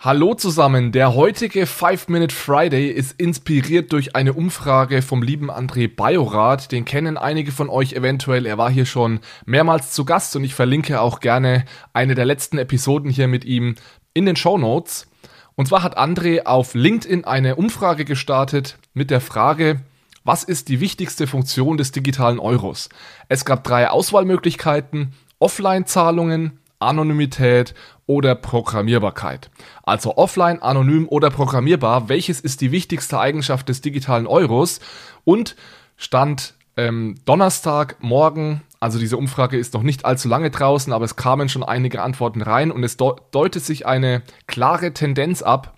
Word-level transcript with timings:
Hallo 0.00 0.34
zusammen, 0.34 0.92
der 0.92 1.16
heutige 1.16 1.64
5-Minute 1.64 2.32
Friday 2.32 2.88
ist 2.88 3.20
inspiriert 3.20 3.92
durch 3.92 4.14
eine 4.14 4.32
Umfrage 4.32 5.02
vom 5.02 5.24
lieben 5.24 5.50
André 5.50 5.92
Bajorath. 5.92 6.70
Den 6.70 6.84
kennen 6.84 7.16
einige 7.16 7.50
von 7.50 7.68
euch 7.68 7.94
eventuell. 7.94 8.46
Er 8.46 8.58
war 8.58 8.70
hier 8.70 8.86
schon 8.86 9.18
mehrmals 9.44 9.90
zu 9.90 10.04
Gast 10.04 10.36
und 10.36 10.44
ich 10.44 10.54
verlinke 10.54 11.00
auch 11.00 11.18
gerne 11.18 11.64
eine 11.94 12.14
der 12.14 12.26
letzten 12.26 12.58
Episoden 12.58 13.10
hier 13.10 13.26
mit 13.26 13.44
ihm 13.44 13.74
in 14.14 14.24
den 14.24 14.36
Show 14.36 14.56
Notes. 14.56 15.08
Und 15.56 15.66
zwar 15.66 15.82
hat 15.82 15.98
André 15.98 16.46
auf 16.46 16.74
LinkedIn 16.74 17.24
eine 17.24 17.56
Umfrage 17.56 18.04
gestartet 18.04 18.78
mit 18.94 19.10
der 19.10 19.20
Frage, 19.20 19.80
was 20.22 20.44
ist 20.44 20.68
die 20.68 20.78
wichtigste 20.78 21.26
Funktion 21.26 21.76
des 21.76 21.90
digitalen 21.90 22.38
Euros? 22.38 22.88
Es 23.28 23.44
gab 23.44 23.64
drei 23.64 23.90
Auswahlmöglichkeiten, 23.90 25.12
Offline-Zahlungen, 25.40 26.60
Anonymität 26.78 27.74
oder 28.06 28.34
Programmierbarkeit. 28.34 29.50
Also 29.82 30.16
offline, 30.16 30.62
anonym 30.62 31.08
oder 31.08 31.30
programmierbar, 31.30 32.08
welches 32.08 32.40
ist 32.40 32.60
die 32.60 32.72
wichtigste 32.72 33.18
Eigenschaft 33.18 33.68
des 33.68 33.80
digitalen 33.80 34.26
Euros? 34.26 34.80
Und 35.24 35.56
Stand 35.96 36.54
ähm, 36.76 37.16
Donnerstag, 37.24 37.96
morgen, 38.00 38.62
also 38.80 38.98
diese 38.98 39.16
Umfrage 39.16 39.58
ist 39.58 39.74
noch 39.74 39.82
nicht 39.82 40.04
allzu 40.04 40.28
lange 40.28 40.50
draußen, 40.50 40.92
aber 40.92 41.04
es 41.04 41.16
kamen 41.16 41.48
schon 41.48 41.64
einige 41.64 42.02
Antworten 42.02 42.40
rein 42.40 42.70
und 42.70 42.84
es 42.84 42.96
deutet 42.96 43.64
sich 43.64 43.86
eine 43.86 44.22
klare 44.46 44.92
Tendenz 44.94 45.42
ab. 45.42 45.76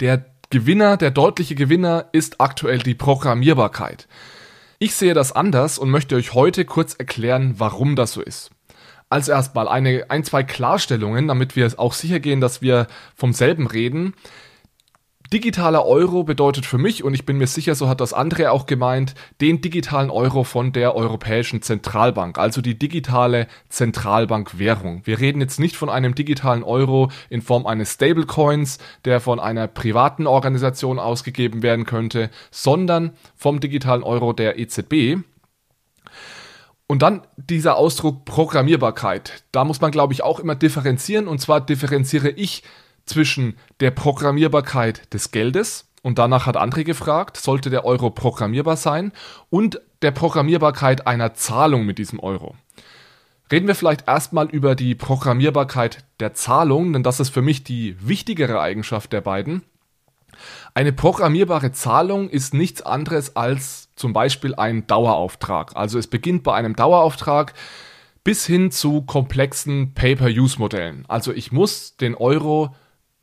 Der 0.00 0.24
Gewinner, 0.50 0.96
der 0.96 1.10
deutliche 1.10 1.54
Gewinner 1.54 2.06
ist 2.12 2.40
aktuell 2.40 2.78
die 2.78 2.94
Programmierbarkeit. 2.94 4.08
Ich 4.78 4.94
sehe 4.94 5.14
das 5.14 5.32
anders 5.32 5.78
und 5.78 5.90
möchte 5.90 6.16
euch 6.16 6.34
heute 6.34 6.64
kurz 6.64 6.94
erklären, 6.94 7.54
warum 7.58 7.94
das 7.94 8.12
so 8.12 8.20
ist. 8.20 8.50
Also 9.12 9.32
erstmal 9.32 9.68
eine, 9.68 10.06
ein, 10.08 10.24
zwei 10.24 10.42
Klarstellungen, 10.42 11.28
damit 11.28 11.54
wir 11.54 11.70
auch 11.76 11.92
sicher 11.92 12.18
gehen, 12.18 12.40
dass 12.40 12.62
wir 12.62 12.86
vom 13.14 13.34
selben 13.34 13.66
reden. 13.66 14.14
Digitaler 15.30 15.84
Euro 15.84 16.24
bedeutet 16.24 16.64
für 16.64 16.78
mich, 16.78 17.04
und 17.04 17.12
ich 17.12 17.26
bin 17.26 17.36
mir 17.36 17.46
sicher, 17.46 17.74
so 17.74 17.90
hat 17.90 18.00
das 18.00 18.14
andere 18.14 18.50
auch 18.50 18.64
gemeint, 18.64 19.14
den 19.42 19.60
digitalen 19.60 20.08
Euro 20.08 20.44
von 20.44 20.72
der 20.72 20.94
Europäischen 20.94 21.60
Zentralbank, 21.60 22.38
also 22.38 22.62
die 22.62 22.78
digitale 22.78 23.48
Zentralbankwährung. 23.68 25.02
Wir 25.04 25.20
reden 25.20 25.42
jetzt 25.42 25.60
nicht 25.60 25.76
von 25.76 25.90
einem 25.90 26.14
digitalen 26.14 26.62
Euro 26.62 27.10
in 27.28 27.42
Form 27.42 27.66
eines 27.66 27.92
Stablecoins, 27.92 28.78
der 29.04 29.20
von 29.20 29.38
einer 29.38 29.68
privaten 29.68 30.26
Organisation 30.26 30.98
ausgegeben 30.98 31.62
werden 31.62 31.84
könnte, 31.84 32.30
sondern 32.50 33.12
vom 33.36 33.60
digitalen 33.60 34.04
Euro 34.04 34.32
der 34.32 34.58
EZB. 34.58 35.18
Und 36.92 37.00
dann 37.00 37.22
dieser 37.38 37.76
Ausdruck 37.76 38.26
Programmierbarkeit. 38.26 39.44
Da 39.50 39.64
muss 39.64 39.80
man, 39.80 39.92
glaube 39.92 40.12
ich, 40.12 40.22
auch 40.22 40.38
immer 40.38 40.54
differenzieren. 40.54 41.26
Und 41.26 41.38
zwar 41.38 41.62
differenziere 41.62 42.28
ich 42.28 42.64
zwischen 43.06 43.56
der 43.80 43.92
Programmierbarkeit 43.92 45.10
des 45.14 45.30
Geldes, 45.30 45.88
und 46.02 46.18
danach 46.18 46.44
hat 46.44 46.58
André 46.58 46.84
gefragt, 46.84 47.38
sollte 47.38 47.70
der 47.70 47.86
Euro 47.86 48.10
programmierbar 48.10 48.76
sein, 48.76 49.12
und 49.48 49.80
der 50.02 50.10
Programmierbarkeit 50.10 51.06
einer 51.06 51.32
Zahlung 51.32 51.86
mit 51.86 51.96
diesem 51.96 52.20
Euro. 52.20 52.56
Reden 53.50 53.68
wir 53.68 53.74
vielleicht 53.74 54.06
erstmal 54.06 54.50
über 54.50 54.74
die 54.74 54.94
Programmierbarkeit 54.94 56.04
der 56.20 56.34
Zahlung, 56.34 56.92
denn 56.92 57.02
das 57.02 57.20
ist 57.20 57.30
für 57.30 57.40
mich 57.40 57.64
die 57.64 57.96
wichtigere 58.06 58.60
Eigenschaft 58.60 59.14
der 59.14 59.22
beiden. 59.22 59.62
Eine 60.74 60.92
programmierbare 60.92 61.72
Zahlung 61.72 62.28
ist 62.28 62.54
nichts 62.54 62.82
anderes 62.82 63.36
als 63.36 63.88
zum 63.96 64.12
Beispiel 64.12 64.54
ein 64.54 64.86
Dauerauftrag. 64.86 65.76
Also 65.76 65.98
es 65.98 66.06
beginnt 66.06 66.42
bei 66.42 66.54
einem 66.54 66.76
Dauerauftrag 66.76 67.54
bis 68.24 68.46
hin 68.46 68.70
zu 68.70 69.02
komplexen 69.02 69.94
Pay-per-Use-Modellen. 69.94 71.04
Also 71.08 71.32
ich 71.32 71.52
muss 71.52 71.96
den 71.96 72.14
Euro 72.14 72.74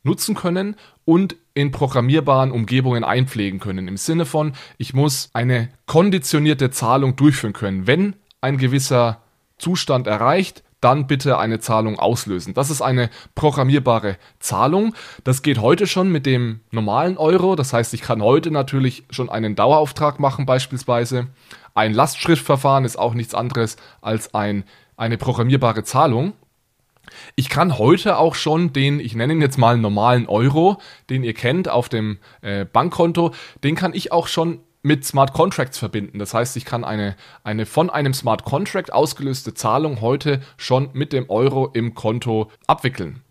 nutzen 0.02 0.34
können 0.34 0.76
und 1.04 1.36
in 1.54 1.72
programmierbaren 1.72 2.52
Umgebungen 2.52 3.04
einpflegen 3.04 3.60
können. 3.60 3.88
Im 3.88 3.96
Sinne 3.96 4.24
von, 4.24 4.52
ich 4.78 4.94
muss 4.94 5.30
eine 5.32 5.70
konditionierte 5.86 6.70
Zahlung 6.70 7.16
durchführen 7.16 7.52
können. 7.52 7.86
Wenn 7.86 8.16
ein 8.40 8.56
gewisser 8.56 9.20
Zustand 9.58 10.06
erreicht, 10.06 10.62
dann 10.80 11.06
bitte 11.06 11.38
eine 11.38 11.60
Zahlung 11.60 11.98
auslösen. 11.98 12.54
Das 12.54 12.70
ist 12.70 12.82
eine 12.82 13.10
programmierbare 13.34 14.16
Zahlung. 14.38 14.94
Das 15.24 15.42
geht 15.42 15.60
heute 15.60 15.86
schon 15.86 16.10
mit 16.10 16.26
dem 16.26 16.60
normalen 16.70 17.18
Euro. 17.18 17.56
Das 17.56 17.72
heißt, 17.72 17.92
ich 17.94 18.02
kann 18.02 18.22
heute 18.22 18.50
natürlich 18.50 19.04
schon 19.10 19.28
einen 19.28 19.56
Dauerauftrag 19.56 20.20
machen 20.20 20.46
beispielsweise. 20.46 21.28
Ein 21.74 21.94
Lastschriftverfahren 21.94 22.84
ist 22.84 22.98
auch 22.98 23.14
nichts 23.14 23.34
anderes 23.34 23.76
als 24.00 24.34
ein, 24.34 24.64
eine 24.96 25.18
programmierbare 25.18 25.84
Zahlung. 25.84 26.32
Ich 27.34 27.48
kann 27.48 27.78
heute 27.78 28.18
auch 28.18 28.34
schon 28.34 28.72
den, 28.72 29.00
ich 29.00 29.14
nenne 29.14 29.32
ihn 29.32 29.40
jetzt 29.40 29.58
mal 29.58 29.76
normalen 29.76 30.26
Euro, 30.26 30.80
den 31.08 31.24
ihr 31.24 31.34
kennt 31.34 31.68
auf 31.68 31.88
dem 31.88 32.18
äh, 32.40 32.64
Bankkonto, 32.64 33.32
den 33.64 33.74
kann 33.74 33.94
ich 33.94 34.12
auch 34.12 34.28
schon 34.28 34.60
mit 34.82 35.04
Smart 35.04 35.32
Contracts 35.32 35.78
verbinden. 35.78 36.18
Das 36.18 36.34
heißt, 36.34 36.56
ich 36.56 36.64
kann 36.64 36.84
eine, 36.84 37.16
eine 37.44 37.66
von 37.66 37.90
einem 37.90 38.14
Smart 38.14 38.44
Contract 38.44 38.92
ausgelöste 38.92 39.54
Zahlung 39.54 40.00
heute 40.00 40.40
schon 40.56 40.90
mit 40.92 41.12
dem 41.12 41.28
Euro 41.28 41.70
im 41.72 41.94
Konto 41.94 42.50
abwickeln. 42.66 43.22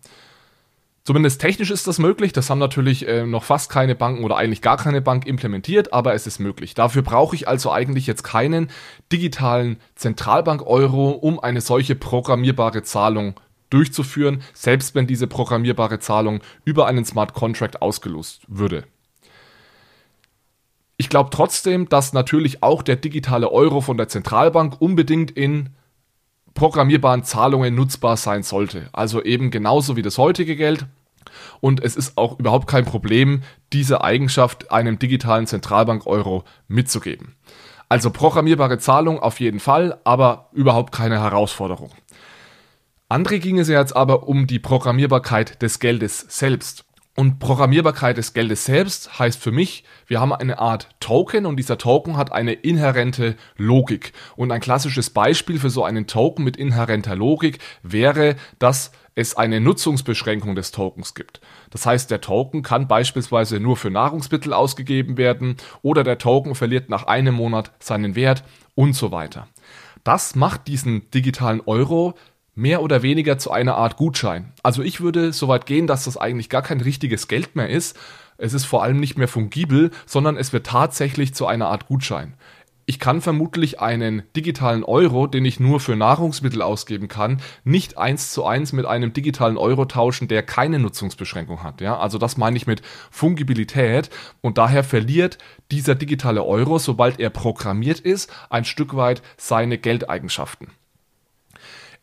Zumindest 1.02 1.40
technisch 1.40 1.70
ist 1.70 1.86
das 1.86 1.98
möglich. 1.98 2.32
Das 2.32 2.50
haben 2.50 2.58
natürlich 2.58 3.08
äh, 3.08 3.24
noch 3.24 3.42
fast 3.42 3.70
keine 3.70 3.94
Banken 3.94 4.22
oder 4.22 4.36
eigentlich 4.36 4.62
gar 4.62 4.76
keine 4.76 5.00
Bank 5.00 5.26
implementiert, 5.26 5.92
aber 5.92 6.14
es 6.14 6.26
ist 6.26 6.38
möglich. 6.38 6.74
Dafür 6.74 7.02
brauche 7.02 7.34
ich 7.34 7.48
also 7.48 7.72
eigentlich 7.72 8.06
jetzt 8.06 8.22
keinen 8.22 8.70
digitalen 9.10 9.78
Zentralbank-Euro, 9.96 11.10
um 11.10 11.40
eine 11.40 11.62
solche 11.62 11.96
programmierbare 11.96 12.82
Zahlung 12.82 13.40
durchzuführen, 13.70 14.42
selbst 14.52 14.94
wenn 14.94 15.06
diese 15.06 15.26
programmierbare 15.26 16.00
Zahlung 16.00 16.40
über 16.64 16.86
einen 16.86 17.04
Smart 17.04 17.32
Contract 17.32 17.80
ausgelöst 17.80 18.42
würde. 18.46 18.84
Ich 21.00 21.08
glaube 21.08 21.30
trotzdem, 21.32 21.88
dass 21.88 22.12
natürlich 22.12 22.62
auch 22.62 22.82
der 22.82 22.96
digitale 22.96 23.50
Euro 23.50 23.80
von 23.80 23.96
der 23.96 24.08
Zentralbank 24.08 24.82
unbedingt 24.82 25.30
in 25.30 25.70
programmierbaren 26.52 27.24
Zahlungen 27.24 27.74
nutzbar 27.74 28.18
sein 28.18 28.42
sollte. 28.42 28.90
Also 28.92 29.22
eben 29.22 29.50
genauso 29.50 29.96
wie 29.96 30.02
das 30.02 30.18
heutige 30.18 30.56
Geld. 30.56 30.84
Und 31.62 31.82
es 31.82 31.96
ist 31.96 32.18
auch 32.18 32.38
überhaupt 32.38 32.66
kein 32.66 32.84
Problem, 32.84 33.42
diese 33.72 34.04
Eigenschaft 34.04 34.72
einem 34.72 34.98
digitalen 34.98 35.46
Zentralbank-Euro 35.46 36.44
mitzugeben. 36.68 37.34
Also 37.88 38.10
programmierbare 38.10 38.76
Zahlung 38.76 39.20
auf 39.20 39.40
jeden 39.40 39.58
Fall, 39.58 39.98
aber 40.04 40.50
überhaupt 40.52 40.92
keine 40.92 41.18
Herausforderung. 41.18 41.92
Andere 43.08 43.38
ging 43.38 43.58
es 43.58 43.70
ja 43.70 43.80
jetzt 43.80 43.96
aber 43.96 44.28
um 44.28 44.46
die 44.46 44.58
Programmierbarkeit 44.58 45.62
des 45.62 45.78
Geldes 45.78 46.26
selbst. 46.28 46.84
Und 47.16 47.40
Programmierbarkeit 47.40 48.16
des 48.16 48.34
Geldes 48.34 48.64
selbst 48.64 49.18
heißt 49.18 49.42
für 49.42 49.50
mich, 49.50 49.84
wir 50.06 50.20
haben 50.20 50.32
eine 50.32 50.58
Art 50.60 50.88
Token 51.00 51.44
und 51.44 51.56
dieser 51.56 51.76
Token 51.76 52.16
hat 52.16 52.30
eine 52.30 52.52
inhärente 52.52 53.36
Logik. 53.56 54.12
Und 54.36 54.52
ein 54.52 54.60
klassisches 54.60 55.10
Beispiel 55.10 55.58
für 55.58 55.70
so 55.70 55.84
einen 55.84 56.06
Token 56.06 56.44
mit 56.44 56.56
inhärenter 56.56 57.16
Logik 57.16 57.58
wäre, 57.82 58.36
dass 58.58 58.92
es 59.16 59.36
eine 59.36 59.60
Nutzungsbeschränkung 59.60 60.54
des 60.54 60.70
Tokens 60.70 61.14
gibt. 61.14 61.40
Das 61.70 61.84
heißt, 61.84 62.10
der 62.10 62.20
Token 62.20 62.62
kann 62.62 62.86
beispielsweise 62.86 63.58
nur 63.58 63.76
für 63.76 63.90
Nahrungsmittel 63.90 64.52
ausgegeben 64.52 65.16
werden 65.18 65.56
oder 65.82 66.04
der 66.04 66.18
Token 66.18 66.54
verliert 66.54 66.88
nach 66.88 67.04
einem 67.04 67.34
Monat 67.34 67.72
seinen 67.80 68.14
Wert 68.14 68.44
und 68.74 68.94
so 68.94 69.10
weiter. 69.10 69.48
Das 70.04 70.36
macht 70.36 70.68
diesen 70.68 71.10
digitalen 71.10 71.60
Euro 71.60 72.14
mehr 72.54 72.82
oder 72.82 73.02
weniger 73.02 73.38
zu 73.38 73.50
einer 73.50 73.76
Art 73.76 73.96
Gutschein. 73.96 74.52
Also 74.62 74.82
ich 74.82 75.00
würde 75.00 75.32
so 75.32 75.48
weit 75.48 75.66
gehen, 75.66 75.86
dass 75.86 76.04
das 76.04 76.16
eigentlich 76.16 76.48
gar 76.48 76.62
kein 76.62 76.80
richtiges 76.80 77.28
Geld 77.28 77.56
mehr 77.56 77.68
ist. 77.68 77.98
Es 78.38 78.54
ist 78.54 78.64
vor 78.64 78.82
allem 78.82 79.00
nicht 79.00 79.18
mehr 79.18 79.28
fungibel, 79.28 79.90
sondern 80.06 80.36
es 80.36 80.52
wird 80.52 80.66
tatsächlich 80.66 81.34
zu 81.34 81.46
einer 81.46 81.68
Art 81.68 81.86
Gutschein. 81.86 82.34
Ich 82.90 82.98
kann 82.98 83.20
vermutlich 83.20 83.78
einen 83.78 84.24
digitalen 84.34 84.82
Euro, 84.82 85.28
den 85.28 85.44
ich 85.44 85.60
nur 85.60 85.78
für 85.78 85.94
Nahrungsmittel 85.94 86.60
ausgeben 86.60 87.06
kann, 87.06 87.40
nicht 87.62 87.98
eins 87.98 88.32
zu 88.32 88.44
eins 88.44 88.72
mit 88.72 88.84
einem 88.84 89.12
digitalen 89.12 89.58
Euro 89.58 89.84
tauschen, 89.84 90.26
der 90.26 90.42
keine 90.42 90.80
Nutzungsbeschränkung 90.80 91.62
hat. 91.62 91.80
Ja, 91.80 92.00
also 92.00 92.18
das 92.18 92.36
meine 92.36 92.56
ich 92.56 92.66
mit 92.66 92.82
Fungibilität 93.12 94.10
und 94.40 94.58
daher 94.58 94.82
verliert 94.82 95.38
dieser 95.70 95.94
digitale 95.94 96.42
Euro, 96.42 96.80
sobald 96.80 97.20
er 97.20 97.30
programmiert 97.30 98.00
ist, 98.00 98.28
ein 98.48 98.64
Stück 98.64 98.96
weit 98.96 99.22
seine 99.36 99.78
Geldeigenschaften. 99.78 100.66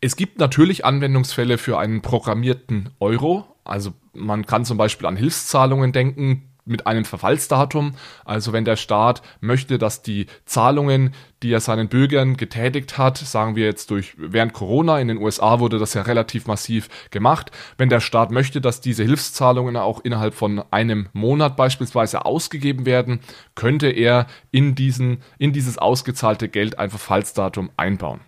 Es 0.00 0.14
gibt 0.14 0.38
natürlich 0.38 0.84
Anwendungsfälle 0.84 1.58
für 1.58 1.78
einen 1.78 2.02
programmierten 2.02 2.90
Euro. 3.00 3.44
Also 3.64 3.92
man 4.12 4.46
kann 4.46 4.64
zum 4.64 4.78
Beispiel 4.78 5.06
an 5.06 5.16
Hilfszahlungen 5.16 5.92
denken 5.92 6.48
mit 6.68 6.86
einem 6.86 7.04
Verfallsdatum. 7.04 7.94
Also 8.24 8.52
wenn 8.52 8.64
der 8.64 8.76
Staat 8.76 9.22
möchte, 9.40 9.76
dass 9.78 10.02
die 10.02 10.26
Zahlungen, 10.44 11.14
die 11.42 11.50
er 11.50 11.60
seinen 11.60 11.88
Bürgern 11.88 12.36
getätigt 12.36 12.96
hat, 12.96 13.18
sagen 13.18 13.56
wir 13.56 13.64
jetzt 13.64 13.90
durch 13.90 14.14
während 14.18 14.52
Corona 14.52 15.00
in 15.00 15.08
den 15.08 15.18
USA 15.18 15.58
wurde 15.58 15.78
das 15.78 15.94
ja 15.94 16.02
relativ 16.02 16.46
massiv 16.46 16.88
gemacht, 17.10 17.50
wenn 17.76 17.88
der 17.88 18.00
Staat 18.00 18.30
möchte, 18.30 18.60
dass 18.60 18.80
diese 18.80 19.02
Hilfszahlungen 19.02 19.76
auch 19.76 20.00
innerhalb 20.04 20.34
von 20.34 20.62
einem 20.70 21.08
Monat 21.12 21.56
beispielsweise 21.56 22.24
ausgegeben 22.24 22.86
werden, 22.86 23.20
könnte 23.56 23.88
er 23.88 24.26
in 24.52 24.74
diesen 24.74 25.22
in 25.38 25.52
dieses 25.52 25.78
ausgezahlte 25.78 26.48
Geld 26.48 26.78
ein 26.78 26.90
Verfallsdatum 26.90 27.70
einbauen. 27.76 28.20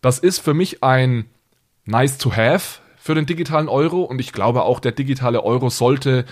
Das 0.00 0.18
ist 0.18 0.38
für 0.38 0.54
mich 0.54 0.82
ein 0.82 1.26
nice 1.84 2.18
to 2.18 2.34
have 2.34 2.80
für 2.96 3.14
den 3.14 3.26
digitalen 3.26 3.68
Euro 3.68 4.02
und 4.02 4.20
ich 4.20 4.32
glaube 4.32 4.62
auch, 4.62 4.80
der 4.80 4.92
digitale 4.92 5.42
Euro 5.42 5.70
sollte 5.70 6.24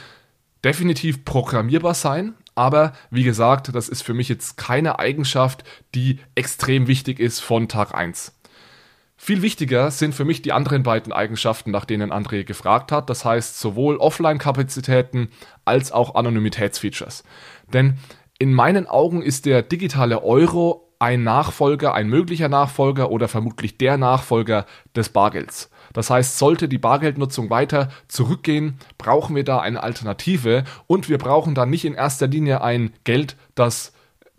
definitiv 0.64 1.24
programmierbar 1.24 1.94
sein. 1.94 2.34
Aber 2.54 2.92
wie 3.10 3.22
gesagt, 3.22 3.74
das 3.74 3.88
ist 3.88 4.02
für 4.02 4.14
mich 4.14 4.28
jetzt 4.28 4.56
keine 4.56 4.98
Eigenschaft, 4.98 5.64
die 5.94 6.18
extrem 6.34 6.88
wichtig 6.88 7.20
ist 7.20 7.40
von 7.40 7.68
Tag 7.68 7.94
1. 7.94 8.34
Viel 9.16 9.42
wichtiger 9.42 9.90
sind 9.90 10.14
für 10.14 10.24
mich 10.24 10.42
die 10.42 10.52
anderen 10.52 10.82
beiden 10.82 11.12
Eigenschaften, 11.12 11.70
nach 11.70 11.84
denen 11.84 12.12
André 12.12 12.44
gefragt 12.44 12.92
hat. 12.92 13.10
Das 13.10 13.24
heißt 13.24 13.58
sowohl 13.60 13.96
Offline-Kapazitäten 13.96 15.30
als 15.64 15.92
auch 15.92 16.14
Anonymitätsfeatures. 16.14 17.24
Denn 17.72 17.98
in 18.38 18.54
meinen 18.54 18.86
Augen 18.86 19.22
ist 19.22 19.46
der 19.46 19.62
digitale 19.62 20.22
Euro 20.22 20.87
ein 20.98 21.22
Nachfolger, 21.22 21.94
ein 21.94 22.08
möglicher 22.08 22.48
Nachfolger 22.48 23.10
oder 23.10 23.28
vermutlich 23.28 23.78
der 23.78 23.96
Nachfolger 23.96 24.66
des 24.96 25.10
Bargelds. 25.10 25.70
Das 25.92 26.10
heißt, 26.10 26.38
sollte 26.38 26.68
die 26.68 26.78
Bargeldnutzung 26.78 27.50
weiter 27.50 27.88
zurückgehen, 28.08 28.78
brauchen 28.98 29.36
wir 29.36 29.44
da 29.44 29.60
eine 29.60 29.82
Alternative 29.82 30.64
und 30.86 31.08
wir 31.08 31.18
brauchen 31.18 31.54
dann 31.54 31.70
nicht 31.70 31.84
in 31.84 31.94
erster 31.94 32.26
Linie 32.26 32.60
ein 32.62 32.92
Geld, 33.04 33.36
das 33.54 33.92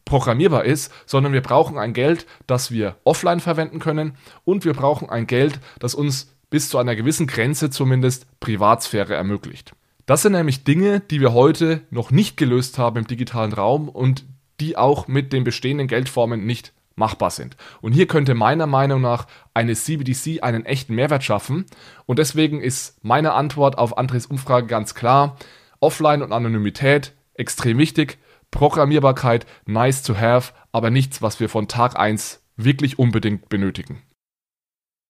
programmierbar 0.06 0.66
ist, 0.66 0.92
sondern 1.06 1.34
wir 1.34 1.42
brauchen 1.42 1.78
ein 1.78 1.94
Geld, 1.94 2.26
das 2.48 2.72
wir 2.72 2.96
offline 3.04 3.40
verwenden 3.40 3.80
können 3.80 4.16
und 4.44 4.66
wir 4.66 4.74
brauchen 4.74 5.10
ein 5.10 5.28
Geld, 5.28 5.60
das 5.80 5.96
uns 5.96 6.34
bis 6.50 6.70
zu 6.70 6.78
einer 6.78 6.96
gewissen 6.96 7.28
Grenze 7.28 7.70
zumindest 7.70 8.26
Privatsphäre 8.40 9.14
ermöglicht. 9.14 9.74
Das 10.08 10.24
sind 10.24 10.32
nämlich 10.32 10.64
Dinge, 10.64 11.00
die 11.00 11.22
wir 11.22 11.34
heute 11.34 11.82
noch 11.92 12.10
nicht 12.10 12.36
gelöst 12.36 12.80
haben 12.80 12.98
im 12.98 13.08
digitalen 13.08 13.54
Raum 13.54 13.88
und 13.88 14.26
die 14.60 14.78
auch 14.78 15.08
mit 15.08 15.34
den 15.34 15.44
bestehenden 15.44 15.88
Geldformen 15.88 16.46
nicht 16.46 16.74
machbar 16.96 17.32
sind. 17.32 17.58
Und 17.82 17.94
hier 17.94 18.08
könnte 18.08 18.36
meiner 18.36 18.68
Meinung 18.68 19.02
nach 19.02 19.26
eine 19.54 19.74
CBDC 19.74 20.44
einen 20.44 20.66
echten 20.66 20.94
Mehrwert 20.96 21.24
schaffen. 21.24 21.66
Und 22.06 22.20
deswegen 22.20 22.62
ist 22.62 23.04
meine 23.04 23.34
Antwort 23.34 23.78
auf 23.78 23.98
Andres 23.98 24.28
Umfrage 24.28 24.68
ganz 24.68 24.94
klar. 24.94 25.38
Offline 25.80 26.22
und 26.22 26.34
Anonymität 26.34 27.14
extrem 27.34 27.78
wichtig. 27.78 28.18
Programmierbarkeit 28.52 29.46
nice 29.66 30.04
to 30.04 30.18
have, 30.18 30.54
aber 30.72 30.90
nichts, 30.90 31.22
was 31.22 31.40
wir 31.40 31.50
von 31.50 31.68
Tag 31.68 31.98
1 31.98 32.44
wirklich 32.58 33.00
unbedingt 33.00 33.50
benötigen. 33.50 34.02